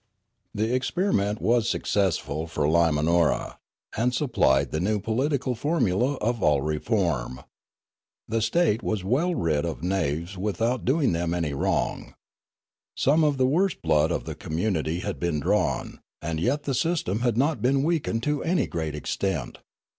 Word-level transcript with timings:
"The 0.55 0.73
experiment 0.73 1.39
was 1.39 1.69
successful 1.69 2.47
for 2.47 2.63
Limanora, 2.65 3.57
and 3.95 4.15
supplied 4.15 4.71
the 4.71 4.79
new 4.79 4.99
political 4.99 5.53
formula 5.53 6.15
of 6.15 6.41
all 6.41 6.61
reform. 6.63 7.41
The 8.27 8.41
state 8.41 8.81
w^as 8.81 9.03
well 9.03 9.35
rid 9.35 9.63
of 9.63 9.83
knaves 9.83 10.39
without 10.39 10.85
doing 10.85 11.11
them 11.11 11.35
any 11.35 11.53
wrong. 11.53 12.15
Some 12.97 13.23
of 13.23 13.37
the 13.37 13.45
worst 13.45 13.83
blood 13.83 14.09
of 14.11 14.23
the 14.23 14.33
community 14.33 15.01
had 15.01 15.19
been 15.19 15.39
drawn, 15.39 15.99
and 16.19 16.39
yet 16.39 16.63
the 16.63 16.73
system 16.73 17.19
had 17.19 17.37
not 17.37 17.61
been 17.61 17.83
weakened 17.83 18.23
to 18.23 18.41
any 18.43 18.65
great 18.65 18.95
extent. 18.95 19.59